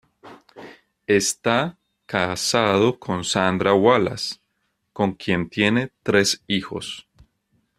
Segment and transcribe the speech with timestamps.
[1.05, 4.37] Está casado con Sandra Wallace,
[4.93, 7.07] con quien tiene tres hijos.